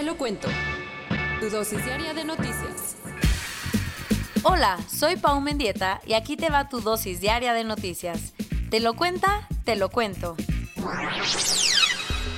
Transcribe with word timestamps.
Te 0.00 0.06
lo 0.06 0.16
cuento. 0.16 0.48
Tu 1.40 1.50
dosis 1.50 1.84
diaria 1.84 2.14
de 2.14 2.24
noticias. 2.24 2.96
Hola, 4.44 4.78
soy 4.88 5.16
Pau 5.16 5.42
Mendieta 5.42 6.00
y 6.06 6.14
aquí 6.14 6.38
te 6.38 6.48
va 6.48 6.70
tu 6.70 6.80
dosis 6.80 7.20
diaria 7.20 7.52
de 7.52 7.64
noticias. 7.64 8.32
¿Te 8.70 8.80
lo 8.80 8.94
cuenta? 8.94 9.46
Te 9.64 9.76
lo 9.76 9.90
cuento. 9.90 10.36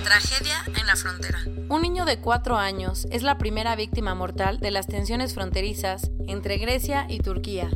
Tragedia 0.02 0.64
en 0.76 0.86
la 0.88 0.96
frontera. 0.96 1.38
Un 1.68 1.82
niño 1.82 2.04
de 2.04 2.18
4 2.18 2.56
años 2.56 3.06
es 3.12 3.22
la 3.22 3.38
primera 3.38 3.76
víctima 3.76 4.16
mortal 4.16 4.58
de 4.58 4.72
las 4.72 4.88
tensiones 4.88 5.32
fronterizas 5.32 6.10
entre 6.26 6.58
Grecia 6.58 7.06
y 7.08 7.20
Turquía. 7.20 7.70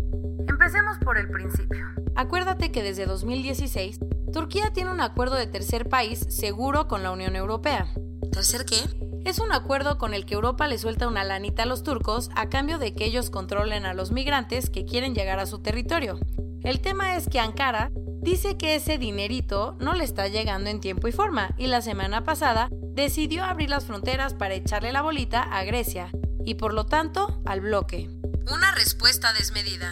Empecemos 0.48 0.98
por 1.04 1.16
el 1.16 1.30
principio. 1.30 1.86
Acuérdate 2.16 2.72
que 2.72 2.82
desde 2.82 3.06
2016, 3.06 4.00
Turquía 4.32 4.72
tiene 4.72 4.90
un 4.90 5.00
acuerdo 5.00 5.36
de 5.36 5.46
tercer 5.46 5.88
país 5.88 6.26
seguro 6.28 6.88
con 6.88 7.04
la 7.04 7.12
Unión 7.12 7.36
Europea. 7.36 7.86
¿Tercer 8.32 8.64
qué? 8.64 9.05
Es 9.26 9.40
un 9.40 9.52
acuerdo 9.52 9.98
con 9.98 10.14
el 10.14 10.24
que 10.24 10.34
Europa 10.34 10.68
le 10.68 10.78
suelta 10.78 11.08
una 11.08 11.24
lanita 11.24 11.64
a 11.64 11.66
los 11.66 11.82
turcos 11.82 12.30
a 12.36 12.48
cambio 12.48 12.78
de 12.78 12.94
que 12.94 13.06
ellos 13.06 13.28
controlen 13.28 13.84
a 13.84 13.92
los 13.92 14.12
migrantes 14.12 14.70
que 14.70 14.84
quieren 14.84 15.16
llegar 15.16 15.40
a 15.40 15.46
su 15.46 15.58
territorio. 15.58 16.20
El 16.62 16.80
tema 16.80 17.16
es 17.16 17.28
que 17.28 17.40
Ankara 17.40 17.90
dice 18.20 18.56
que 18.56 18.76
ese 18.76 18.98
dinerito 18.98 19.76
no 19.80 19.94
le 19.94 20.04
está 20.04 20.28
llegando 20.28 20.70
en 20.70 20.78
tiempo 20.78 21.08
y 21.08 21.12
forma 21.12 21.56
y 21.58 21.66
la 21.66 21.82
semana 21.82 22.22
pasada 22.22 22.68
decidió 22.70 23.42
abrir 23.42 23.68
las 23.68 23.86
fronteras 23.86 24.32
para 24.32 24.54
echarle 24.54 24.92
la 24.92 25.02
bolita 25.02 25.42
a 25.42 25.64
Grecia 25.64 26.12
y 26.44 26.54
por 26.54 26.72
lo 26.72 26.86
tanto 26.86 27.42
al 27.46 27.62
bloque. 27.62 28.08
Una 28.48 28.76
respuesta 28.76 29.32
desmedida. 29.32 29.90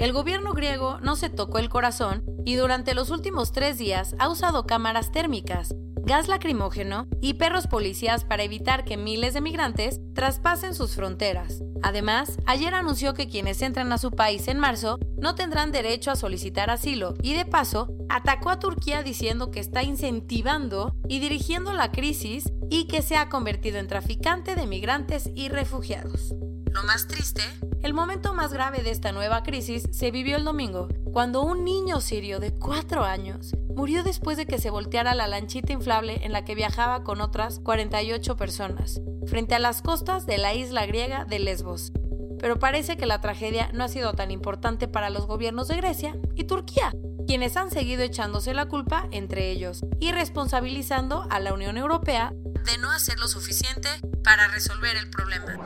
El 0.00 0.12
gobierno 0.12 0.54
griego 0.54 0.98
no 0.98 1.14
se 1.14 1.30
tocó 1.30 1.60
el 1.60 1.68
corazón 1.68 2.24
y 2.44 2.56
durante 2.56 2.94
los 2.94 3.10
últimos 3.10 3.52
tres 3.52 3.78
días 3.78 4.16
ha 4.18 4.28
usado 4.28 4.66
cámaras 4.66 5.12
térmicas, 5.12 5.72
gas 6.04 6.28
lacrimógeno 6.28 7.06
y 7.20 7.34
perros 7.34 7.66
policías 7.66 8.24
para 8.24 8.42
evitar 8.42 8.84
que 8.84 8.96
miles 8.96 9.34
de 9.34 9.40
migrantes 9.40 10.00
traspasen 10.14 10.74
sus 10.74 10.94
fronteras. 10.94 11.62
Además, 11.82 12.38
ayer 12.46 12.74
anunció 12.74 13.14
que 13.14 13.28
quienes 13.28 13.62
entran 13.62 13.92
a 13.92 13.98
su 13.98 14.10
país 14.10 14.48
en 14.48 14.58
marzo 14.58 14.98
no 15.16 15.34
tendrán 15.34 15.72
derecho 15.72 16.10
a 16.10 16.16
solicitar 16.16 16.70
asilo 16.70 17.14
y 17.22 17.34
de 17.34 17.44
paso 17.44 17.88
atacó 18.08 18.50
a 18.50 18.58
Turquía 18.58 19.02
diciendo 19.02 19.50
que 19.50 19.60
está 19.60 19.82
incentivando 19.82 20.96
y 21.08 21.20
dirigiendo 21.20 21.72
la 21.72 21.92
crisis 21.92 22.52
y 22.70 22.86
que 22.86 23.02
se 23.02 23.16
ha 23.16 23.28
convertido 23.28 23.78
en 23.78 23.88
traficante 23.88 24.54
de 24.54 24.66
migrantes 24.66 25.30
y 25.34 25.48
refugiados. 25.48 26.34
Lo 26.72 26.82
más 26.84 27.06
triste, 27.06 27.42
el 27.82 27.94
momento 27.94 28.32
más 28.32 28.52
grave 28.52 28.82
de 28.82 28.90
esta 28.90 29.12
nueva 29.12 29.42
crisis 29.42 29.84
se 29.92 30.10
vivió 30.10 30.36
el 30.36 30.44
domingo, 30.44 30.88
cuando 31.12 31.42
un 31.42 31.62
niño 31.62 32.00
sirio 32.00 32.40
de 32.40 32.52
4 32.52 33.04
años 33.04 33.54
murió 33.76 34.02
después 34.02 34.38
de 34.38 34.46
que 34.46 34.58
se 34.58 34.70
volteara 34.70 35.14
la 35.14 35.28
lanchita 35.28 35.72
inflable 35.72 36.24
en 36.24 36.32
la 36.32 36.44
que 36.44 36.54
viajaba 36.54 37.04
con 37.04 37.20
otras 37.20 37.58
48 37.60 38.36
personas, 38.36 39.00
frente 39.26 39.54
a 39.54 39.58
las 39.58 39.82
costas 39.82 40.24
de 40.24 40.38
la 40.38 40.54
isla 40.54 40.86
griega 40.86 41.26
de 41.26 41.38
Lesbos. 41.38 41.92
Pero 42.38 42.58
parece 42.58 42.96
que 42.96 43.06
la 43.06 43.20
tragedia 43.20 43.70
no 43.72 43.84
ha 43.84 43.88
sido 43.88 44.14
tan 44.14 44.30
importante 44.30 44.88
para 44.88 45.10
los 45.10 45.26
gobiernos 45.26 45.68
de 45.68 45.76
Grecia 45.76 46.16
y 46.34 46.44
Turquía, 46.44 46.92
quienes 47.26 47.58
han 47.58 47.70
seguido 47.70 48.02
echándose 48.02 48.54
la 48.54 48.66
culpa 48.66 49.06
entre 49.10 49.50
ellos 49.50 49.84
y 50.00 50.12
responsabilizando 50.12 51.26
a 51.28 51.40
la 51.40 51.52
Unión 51.52 51.76
Europea 51.76 52.32
de 52.64 52.78
no 52.78 52.90
hacer 52.90 53.18
lo 53.18 53.28
suficiente 53.28 53.88
para 54.24 54.48
resolver 54.48 54.96
el 54.96 55.10
problema. 55.10 55.58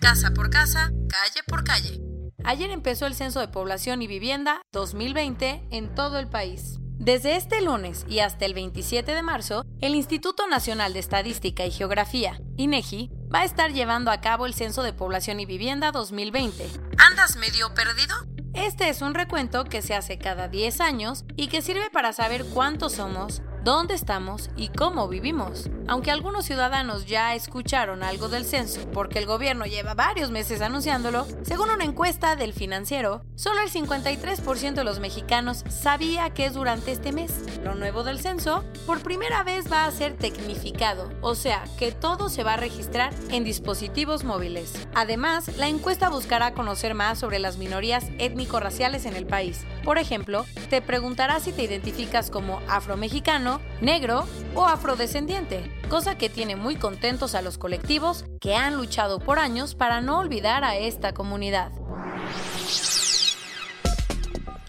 Casa 0.00 0.32
por 0.32 0.50
casa, 0.50 0.90
calle 1.08 1.42
por 1.46 1.62
calle. 1.62 2.09
Ayer 2.44 2.70
empezó 2.70 3.06
el 3.06 3.14
Censo 3.14 3.40
de 3.40 3.48
Población 3.48 4.02
y 4.02 4.06
Vivienda 4.06 4.62
2020 4.72 5.68
en 5.70 5.94
todo 5.94 6.18
el 6.18 6.28
país. 6.28 6.78
Desde 6.98 7.36
este 7.36 7.62
lunes 7.62 8.04
y 8.08 8.20
hasta 8.20 8.44
el 8.44 8.54
27 8.54 9.14
de 9.14 9.22
marzo, 9.22 9.64
el 9.80 9.94
Instituto 9.94 10.46
Nacional 10.46 10.92
de 10.92 10.98
Estadística 10.98 11.64
y 11.64 11.70
Geografía, 11.70 12.40
INEGI, 12.56 13.10
va 13.32 13.40
a 13.40 13.44
estar 13.44 13.72
llevando 13.72 14.10
a 14.10 14.20
cabo 14.20 14.46
el 14.46 14.54
Censo 14.54 14.82
de 14.82 14.92
Población 14.92 15.40
y 15.40 15.46
Vivienda 15.46 15.92
2020. 15.92 16.68
¿Andas 16.98 17.36
medio 17.36 17.72
perdido? 17.74 18.14
Este 18.52 18.88
es 18.88 19.00
un 19.00 19.14
recuento 19.14 19.64
que 19.64 19.80
se 19.80 19.94
hace 19.94 20.18
cada 20.18 20.48
10 20.48 20.80
años 20.80 21.24
y 21.36 21.48
que 21.48 21.62
sirve 21.62 21.88
para 21.90 22.12
saber 22.12 22.44
cuántos 22.44 22.94
somos, 22.94 23.42
dónde 23.64 23.94
estamos 23.94 24.50
y 24.56 24.68
cómo 24.68 25.08
vivimos. 25.08 25.70
Aunque 25.90 26.12
algunos 26.12 26.44
ciudadanos 26.44 27.06
ya 27.06 27.34
escucharon 27.34 28.04
algo 28.04 28.28
del 28.28 28.44
censo 28.44 28.80
porque 28.92 29.18
el 29.18 29.26
gobierno 29.26 29.66
lleva 29.66 29.94
varios 29.94 30.30
meses 30.30 30.60
anunciándolo, 30.60 31.26
según 31.42 31.68
una 31.68 31.82
encuesta 31.82 32.36
del 32.36 32.52
financiero, 32.52 33.24
solo 33.34 33.60
el 33.60 33.72
53% 33.72 34.74
de 34.74 34.84
los 34.84 35.00
mexicanos 35.00 35.64
sabía 35.68 36.30
que 36.30 36.46
es 36.46 36.54
durante 36.54 36.92
este 36.92 37.10
mes. 37.10 37.32
Lo 37.64 37.74
nuevo 37.74 38.04
del 38.04 38.20
censo, 38.20 38.62
por 38.86 39.02
primera 39.02 39.42
vez 39.42 39.64
va 39.70 39.84
a 39.84 39.90
ser 39.90 40.16
tecnificado, 40.16 41.10
o 41.22 41.34
sea, 41.34 41.64
que 41.76 41.90
todo 41.90 42.28
se 42.28 42.44
va 42.44 42.54
a 42.54 42.58
registrar 42.58 43.12
en 43.30 43.42
dispositivos 43.42 44.22
móviles. 44.22 44.72
Además, 44.94 45.56
la 45.56 45.66
encuesta 45.66 46.08
buscará 46.08 46.54
conocer 46.54 46.94
más 46.94 47.18
sobre 47.18 47.40
las 47.40 47.56
minorías 47.56 48.06
étnico-raciales 48.18 49.06
en 49.06 49.16
el 49.16 49.26
país. 49.26 49.66
Por 49.82 49.98
ejemplo, 49.98 50.46
te 50.68 50.82
preguntará 50.82 51.40
si 51.40 51.50
te 51.50 51.64
identificas 51.64 52.30
como 52.30 52.60
afromexicano, 52.68 53.60
negro 53.80 54.26
o 54.54 54.66
afrodescendiente, 54.66 55.70
cosa 55.88 56.16
que 56.16 56.28
tiene 56.28 56.56
muy 56.56 56.76
contentos 56.76 57.34
a 57.34 57.42
los 57.42 57.58
colectivos 57.58 58.24
que 58.40 58.54
han 58.54 58.76
luchado 58.76 59.18
por 59.18 59.38
años 59.38 59.74
para 59.74 60.00
no 60.00 60.18
olvidar 60.18 60.64
a 60.64 60.76
esta 60.76 61.12
comunidad. 61.12 61.72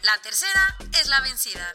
La 0.04 0.18
tercera 0.24 0.76
es 1.00 1.10
la 1.10 1.22
vencida. 1.22 1.66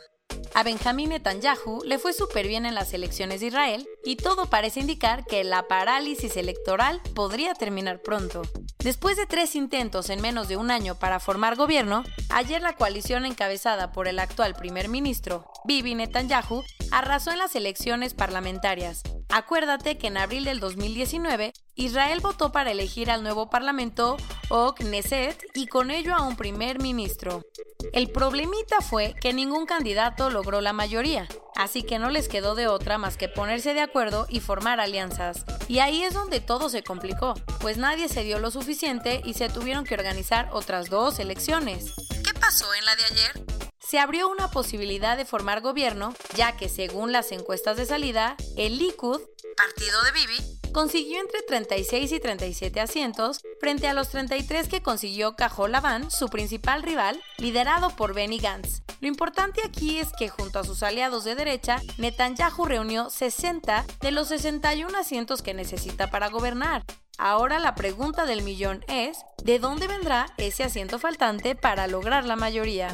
A 0.55 0.63
Benjamín 0.63 1.11
Netanyahu 1.11 1.83
le 1.85 1.99
fue 1.99 2.15
súper 2.15 2.49
bien 2.49 2.65
en 2.65 2.75
las 2.75 2.95
elecciones 2.95 3.41
de 3.41 3.49
Israel 3.49 3.87
y 4.05 4.17
todo 4.17 4.49
parece 4.49 4.81
indicar 4.81 5.27
que 5.27 5.45
la 5.45 5.69
parálisis 5.69 6.37
electoral 6.37 7.03
podría 7.15 7.53
terminar 7.53 8.01
pronto. 8.01 8.43
Después 8.79 9.17
de 9.17 9.27
tres 9.27 9.55
intentos 9.55 10.09
en 10.09 10.23
menos 10.23 10.49
de 10.49 10.57
un 10.57 10.71
año 10.71 10.95
para 10.99 11.21
formar 11.21 11.57
gobierno, 11.57 12.05
ayer 12.31 12.63
la 12.63 12.75
coalición 12.75 13.27
encabezada 13.27 13.93
por 13.93 14.09
el 14.09 14.19
actual 14.19 14.55
primer 14.55 14.89
ministro, 14.89 15.45
Bibi 15.65 15.95
Netanyahu, 15.95 16.63
arrasó 16.91 17.31
en 17.31 17.39
las 17.39 17.55
elecciones 17.57 18.15
parlamentarias. 18.15 19.03
Acuérdate 19.29 19.99
que 19.99 20.07
en 20.07 20.17
abril 20.17 20.45
del 20.45 20.61
2019, 20.61 21.53
Israel 21.75 22.21
votó 22.21 22.53
para 22.53 22.71
elegir 22.71 23.11
al 23.11 23.23
nuevo 23.23 23.51
parlamento 23.51 24.17
o 24.49 24.75
Knesset 24.75 25.45
y 25.55 25.67
con 25.67 25.91
ello 25.91 26.15
a 26.15 26.23
un 26.23 26.37
primer 26.37 26.81
ministro. 26.81 27.45
El 27.93 28.11
problemita 28.11 28.81
fue 28.81 29.15
que 29.21 29.33
ningún 29.33 29.67
candidato 29.67 30.31
logró 30.31 30.61
la 30.61 30.73
mayoría, 30.73 31.29
así 31.55 31.83
que 31.83 31.99
no 31.99 32.11
les 32.11 32.29
quedó 32.29 32.55
de 32.55 32.69
otra 32.69 32.99
más 32.99 33.17
que 33.17 33.29
ponerse 33.29 33.75
de 33.75 33.81
acuerdo 33.81 34.27
y 34.29 34.41
formar 34.41 34.81
alianzas. 34.81 35.45
Y 35.69 35.81
ahí 35.81 36.03
es 36.03 36.15
donde 36.15 36.41
todo 36.41 36.69
se 36.69 36.83
complicó, 36.83 37.35
pues 37.61 37.79
nadie 37.79 38.09
se 38.09 38.23
dio 38.23 38.39
lo 38.39 38.51
suficiente 38.51 39.21
y 39.25 39.35
se 39.35 39.49
tuvieron 39.49 39.85
que 39.85 39.95
organizar 39.95 40.49
otras 40.53 40.89
dos 40.89 41.19
elecciones. 41.19 41.93
¿Qué 42.25 42.33
pasó 42.35 42.73
en 42.75 42.85
la 42.85 42.97
de 42.97 43.05
ayer? 43.05 43.66
Se 43.87 44.01
abrió 44.01 44.29
una 44.29 44.51
posibilidad 44.51 45.17
de 45.17 45.25
formar 45.25 45.61
gobierno, 45.61 46.13
ya 46.35 46.57
que 46.57 46.69
según 46.69 47.13
las 47.13 47.31
encuestas 47.31 47.77
de 47.77 47.87
salida, 47.87 48.37
el 48.57 48.79
Likud, 48.79 49.21
partido 49.57 50.03
de 50.03 50.11
Bibi, 50.11 50.73
consiguió 50.73 51.21
entre 51.21 51.43
36 51.43 52.11
y 52.11 52.19
37 52.19 52.81
asientos 52.81 53.41
frente 53.61 53.87
a 53.87 53.95
los 53.95 54.09
33 54.09 54.69
que 54.69 54.83
consiguió 54.83 55.37
Laván, 55.69 56.11
su 56.11 56.29
principal 56.29 56.83
rival, 56.83 57.23
liderado 57.39 57.91
por 57.91 58.13
Benny 58.13 58.39
Gantz. 58.39 58.83
Lo 59.01 59.07
importante 59.07 59.61
aquí 59.65 59.99
es 59.99 60.09
que 60.19 60.29
junto 60.29 60.59
a 60.59 60.65
sus 60.65 60.83
aliados 60.83 61.23
de 61.23 61.37
derecha, 61.37 61.81
Netanyahu 61.97 62.65
reunió 62.65 63.09
60 63.09 63.87
de 64.01 64.11
los 64.11 64.29
61 64.29 64.99
asientos 64.99 65.43
que 65.43 65.55
necesita 65.55 66.11
para 66.11 66.29
gobernar. 66.29 66.83
Ahora 67.19 67.59
la 67.59 67.75
pregunta 67.75 68.27
del 68.27 68.43
millón 68.43 68.85
es, 68.89 69.25
¿de 69.43 69.59
dónde 69.59 69.87
vendrá 69.87 70.27
ese 70.37 70.65
asiento 70.65 70.99
faltante 70.99 71.55
para 71.55 71.87
lograr 71.87 72.25
la 72.25 72.37
mayoría? 72.37 72.89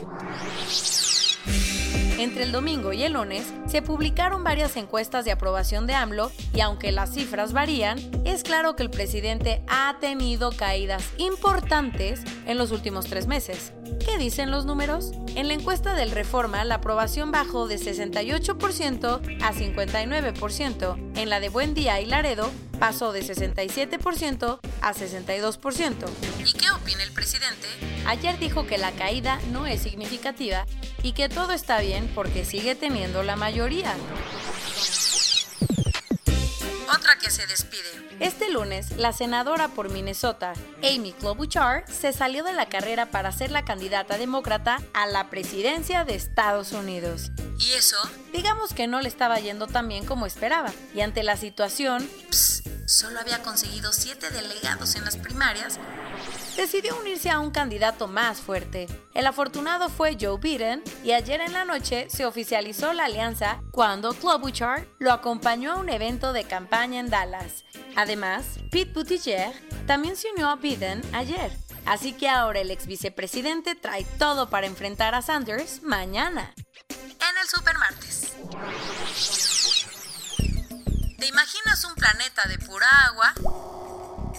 Entre 2.22 2.44
el 2.44 2.52
domingo 2.52 2.92
y 2.92 3.02
el 3.02 3.14
lunes 3.14 3.52
se 3.66 3.82
publicaron 3.82 4.44
varias 4.44 4.76
encuestas 4.76 5.24
de 5.24 5.32
aprobación 5.32 5.88
de 5.88 5.94
AMLO 5.94 6.30
y 6.54 6.60
aunque 6.60 6.92
las 6.92 7.12
cifras 7.12 7.52
varían, 7.52 7.98
es 8.24 8.44
claro 8.44 8.76
que 8.76 8.84
el 8.84 8.90
presidente 8.90 9.60
ha 9.66 9.96
tenido 9.98 10.52
caídas 10.52 11.02
importantes 11.18 12.22
en 12.46 12.58
los 12.58 12.70
últimos 12.70 13.06
tres 13.06 13.26
meses. 13.26 13.72
¿Qué 14.06 14.18
dicen 14.18 14.52
los 14.52 14.66
números? 14.66 15.10
En 15.34 15.48
la 15.48 15.54
encuesta 15.54 15.94
del 15.96 16.12
Reforma, 16.12 16.64
la 16.64 16.76
aprobación 16.76 17.32
bajó 17.32 17.66
de 17.66 17.74
68% 17.74 19.42
a 19.42 19.52
59%. 19.52 21.12
En 21.16 21.28
la 21.28 21.40
de 21.40 21.48
Buen 21.48 21.74
Día 21.74 22.00
y 22.00 22.06
Laredo, 22.06 22.52
pasó 22.78 23.10
de 23.10 23.22
67% 23.22 24.60
a 24.80 24.94
62%. 24.94 26.31
¿Y 26.44 26.52
qué 26.54 26.70
opina 26.70 27.02
el 27.02 27.12
presidente? 27.12 27.68
Ayer 28.06 28.38
dijo 28.38 28.66
que 28.66 28.78
la 28.78 28.92
caída 28.92 29.38
no 29.50 29.66
es 29.66 29.82
significativa 29.82 30.66
y 31.02 31.12
que 31.12 31.28
todo 31.28 31.52
está 31.52 31.80
bien 31.80 32.10
porque 32.14 32.44
sigue 32.44 32.74
teniendo 32.74 33.22
la 33.22 33.36
mayoría. 33.36 33.94
Otra 36.94 37.16
que 37.18 37.30
se 37.30 37.46
despide. 37.46 37.82
Este 38.20 38.50
lunes, 38.50 38.96
la 38.98 39.12
senadora 39.12 39.68
por 39.68 39.90
Minnesota, 39.90 40.52
Amy 40.82 41.12
Klobuchar, 41.12 41.84
se 41.90 42.12
salió 42.12 42.44
de 42.44 42.52
la 42.52 42.68
carrera 42.68 43.10
para 43.10 43.32
ser 43.32 43.50
la 43.50 43.64
candidata 43.64 44.18
demócrata 44.18 44.78
a 44.94 45.06
la 45.06 45.30
presidencia 45.30 46.04
de 46.04 46.14
Estados 46.14 46.72
Unidos. 46.72 47.30
¿Y 47.58 47.72
eso? 47.72 47.96
Digamos 48.32 48.74
que 48.74 48.86
no 48.86 49.00
le 49.00 49.08
estaba 49.08 49.38
yendo 49.38 49.66
tan 49.66 49.88
bien 49.88 50.04
como 50.04 50.26
esperaba. 50.26 50.72
Y 50.94 51.00
ante 51.00 51.22
la 51.22 51.36
situación, 51.36 52.08
solo 52.86 53.20
había 53.20 53.42
conseguido 53.42 53.92
siete 53.92 54.30
delegados 54.30 54.96
en 54.96 55.04
las 55.04 55.16
primarias, 55.16 55.78
decidió 56.56 56.98
unirse 56.98 57.30
a 57.30 57.40
un 57.40 57.50
candidato 57.50 58.08
más 58.08 58.40
fuerte. 58.40 58.86
El 59.14 59.26
afortunado 59.26 59.88
fue 59.88 60.16
Joe 60.20 60.38
Biden 60.38 60.82
y 61.04 61.12
ayer 61.12 61.40
en 61.40 61.52
la 61.52 61.64
noche 61.64 62.08
se 62.10 62.26
oficializó 62.26 62.92
la 62.92 63.06
alianza 63.06 63.60
cuando 63.70 64.12
Klobuchar 64.12 64.86
lo 64.98 65.12
acompañó 65.12 65.72
a 65.72 65.76
un 65.76 65.88
evento 65.88 66.32
de 66.32 66.44
campaña 66.44 67.00
en 67.00 67.10
Dallas. 67.10 67.64
Además, 67.96 68.44
Pete 68.70 68.92
Buttigieg 68.92 69.52
también 69.86 70.16
se 70.16 70.30
unió 70.32 70.48
a 70.48 70.56
Biden 70.56 71.02
ayer. 71.14 71.52
Así 71.84 72.12
que 72.12 72.28
ahora 72.28 72.60
el 72.60 72.70
ex 72.70 72.86
vicepresidente 72.86 73.74
trae 73.74 74.04
todo 74.18 74.48
para 74.48 74.66
enfrentar 74.66 75.14
a 75.14 75.22
Sanders 75.22 75.82
mañana. 75.82 76.54
En 76.88 77.36
el 77.40 77.48
Supermartes. 77.48 78.32
¿Te 81.18 81.26
imaginas 81.26 81.84
un 81.84 81.94
planeta 81.94 82.48
de 82.48 82.58
pura 82.58 82.88
agua? 83.06 83.71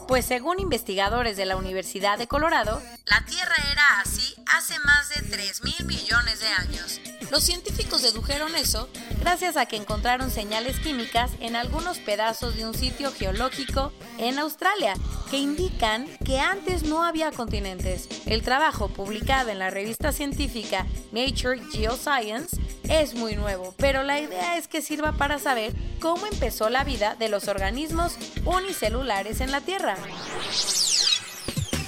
Pues 0.08 0.26
según 0.26 0.60
investigadores 0.60 1.38
de 1.38 1.46
la 1.46 1.56
Universidad 1.56 2.18
de 2.18 2.28
Colorado, 2.28 2.82
la 3.06 3.24
Tierra 3.26 3.56
era 3.72 4.02
así 4.02 4.36
hace 4.48 4.78
más 4.80 5.10
de 5.10 5.22
3 5.22 5.64
mil 5.64 5.86
millones 5.86 6.40
de 6.40 6.48
años. 6.48 7.00
Los 7.32 7.44
científicos 7.44 8.02
dedujeron 8.04 8.56
eso 8.56 8.90
gracias 9.20 9.58
a 9.58 9.66
que 9.66 9.78
encontraron 9.78 10.30
señales 10.30 10.80
químicas 10.80 11.32
en 11.40 11.56
algunos 11.56 11.98
pedazos 12.00 12.56
de 12.56 12.68
un 12.68 12.74
sitio 12.74 13.12
geológico 13.12 13.92
en 14.18 14.38
Australia 14.40 14.94
que 15.32 15.38
indican 15.38 16.06
que 16.26 16.40
antes 16.40 16.84
no 16.84 17.04
había 17.04 17.32
continentes. 17.32 18.08
El 18.26 18.44
trabajo 18.44 18.90
publicado 18.90 19.50
en 19.50 19.58
la 19.58 19.72
revista 19.72 20.12
científica 20.12 20.86
Nature 21.12 21.60
Geoscience 21.72 22.58
es 22.90 23.16
muy 23.16 23.36
nuevo, 23.36 23.74
pero 23.78 24.04
la 24.04 24.20
idea 24.20 24.58
es 24.58 24.68
que 24.68 24.82
sirva 24.82 25.14
para 25.14 25.40
saber 25.40 25.74
cómo 26.00 26.26
empezó 26.28 26.70
la 26.70 26.84
vida 26.84 27.16
de 27.16 27.30
los 27.30 27.48
organismos 27.48 28.18
unicelulares 28.46 29.42
en 29.42 29.52
la 29.52 29.62
Tierra. 29.62 29.98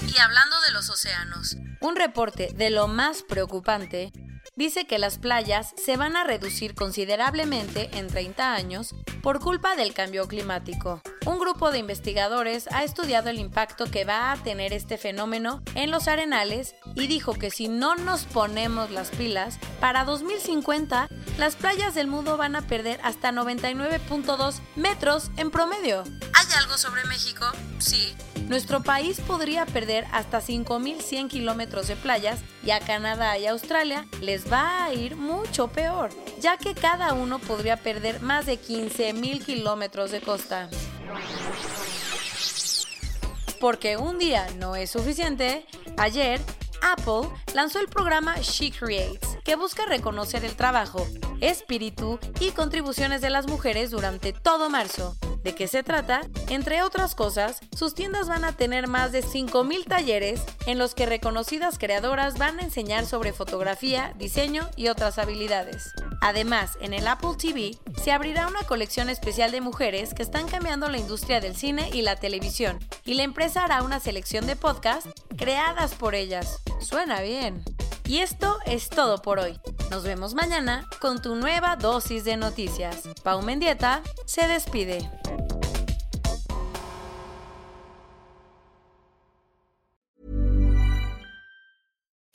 Y 0.07 0.18
hablando 0.19 0.62
de 0.62 0.71
los 0.71 0.89
océanos, 0.89 1.57
un 1.81 1.95
reporte 1.95 2.51
de 2.56 2.69
lo 2.69 2.88
más 2.88 3.24
preocupante 3.24 4.12
dice 4.56 4.88
que 4.88 5.00
las 5.00 5.18
playas 5.18 5.74
se 5.77 5.97
van 5.97 6.15
a 6.15 6.24
reducir 6.24 6.75
considerablemente 6.75 7.89
en 7.98 8.07
30 8.07 8.53
años 8.53 8.95
por 9.21 9.39
culpa 9.39 9.75
del 9.75 9.94
cambio 9.94 10.27
climático. 10.27 11.01
Un 11.25 11.39
grupo 11.39 11.72
de 11.72 11.80
investigadores 11.80 12.68
ha 12.72 12.83
estudiado 12.83 13.31
el 13.31 13.39
impacto 13.39 13.86
que 13.86 14.06
va 14.06 14.31
a 14.31 14.38
tener 14.38 14.74
este 14.74 15.00
fenómeno 15.00 15.63
en 15.74 15.89
los 15.89 16.07
arenales 16.07 16.75
y 16.94 17.07
dijo 17.07 17.33
que 17.33 17.50
si 17.50 17.68
no 17.68 17.95
nos 17.95 18.25
ponemos 18.25 18.92
las 18.92 19.10
pilas, 19.10 19.57
para 19.80 20.06
2050 20.06 21.10
las 21.39 21.56
playas 21.56 21.95
del 21.95 22.07
mundo 22.07 22.38
van 22.38 22.56
a 22.56 22.62
perder 22.62 23.00
hasta 23.04 23.31
99.2 23.31 24.60
metros 24.75 25.31
en 25.38 25.50
promedio. 25.50 26.04
¿Hay 26.33 26.45
algo 26.57 26.77
sobre 26.77 27.04
México? 27.06 27.45
Sí. 27.80 28.16
Nuestro 28.48 28.83
país 28.83 29.19
podría 29.19 29.66
perder 29.66 30.06
hasta 30.12 30.39
5.100 30.39 31.27
kilómetros 31.30 31.88
de 31.88 31.95
playas 31.95 32.42
y 32.63 32.69
a 32.69 32.80
Canadá 32.80 33.36
y 33.39 33.48
Australia 33.48 34.06
les 34.22 34.51
va 34.51 34.86
a 34.86 34.94
ir 34.94 35.16
mucho 35.16 35.69
peor, 35.69 36.12
ya 36.39 36.57
que 36.57 36.75
cada 36.75 37.13
uno 37.13 37.39
podría 37.39 37.77
perder 37.77 38.22
más 38.22 38.45
de 38.45 38.60
15.000 38.60 39.44
kilómetros 39.44 40.12
de 40.12 40.22
costa. 40.22 40.69
Porque 43.59 43.97
un 43.97 44.19
día 44.19 44.47
no 44.57 44.75
es 44.75 44.91
suficiente, 44.91 45.65
ayer 45.97 46.41
Apple 46.81 47.29
lanzó 47.53 47.79
el 47.79 47.88
programa 47.88 48.35
She 48.41 48.71
Creates, 48.71 49.38
que 49.44 49.56
busca 49.56 49.85
reconocer 49.85 50.45
el 50.45 50.56
trabajo, 50.56 51.07
espíritu 51.41 52.19
y 52.39 52.51
contribuciones 52.51 53.21
de 53.21 53.29
las 53.29 53.47
mujeres 53.47 53.91
durante 53.91 54.33
todo 54.33 54.69
marzo. 54.69 55.15
¿De 55.44 55.56
qué 55.56 55.67
se 55.67 55.83
trata? 55.83 56.21
Entre 56.50 56.81
otras 56.81 57.15
cosas, 57.15 57.59
sus 57.75 57.94
tiendas 57.94 58.27
van 58.27 58.44
a 58.44 58.53
tener 58.53 58.88
más 58.88 59.12
de 59.12 59.23
5.000 59.23 59.85
talleres 59.85 60.41
en 60.65 60.77
los 60.77 60.95
que 60.95 61.06
reconocidas 61.06 61.77
creadoras 61.77 62.38
van 62.38 62.59
a 62.59 62.63
enseñar 62.63 63.06
sobre 63.06 63.31
fotografía, 63.31 64.13
diseño 64.17 64.69
y 64.75 64.88
otras 64.88 65.17
habilidades. 65.17 65.94
Además, 66.25 66.80
en 66.81 66.95
el 66.95 67.07
Apple 67.07 67.36
TV 67.38 67.77
se 68.01 68.12
abrirá 68.12 68.48
una 68.48 68.63
colección 68.63 69.12
especial 69.12 69.51
de 69.51 69.62
mujeres 69.62 70.16
que 70.16 70.24
están 70.24 70.48
cambiando 70.48 70.89
la 70.89 70.98
industria 70.98 71.39
del 71.39 71.56
cine 71.56 71.92
y 71.94 72.01
la 72.01 72.16
televisión, 72.16 72.80
y 73.04 73.13
la 73.13 73.22
empresa 73.22 73.63
hará 73.63 73.83
una 73.83 74.00
selección 74.00 74.48
de 74.48 74.56
podcasts 74.56 75.07
creadas 75.38 75.94
por 75.94 76.16
ellas. 76.16 76.63
Suena 76.80 77.22
bien. 77.22 77.63
Y 78.06 78.19
esto 78.19 78.57
es 78.66 78.89
todo 78.89 79.22
por 79.22 79.38
hoy. 79.38 79.60
Nos 79.92 80.01
vemos 80.01 80.33
mañana 80.33 80.89
con 81.00 81.22
tu 81.22 81.36
nueva 81.36 81.75
dosis 81.75 82.24
de 82.24 82.38
noticias. 82.38 83.04
Pau 83.22 83.44
Mendieta 83.44 84.01
se 84.25 84.48
despide. 84.48 85.07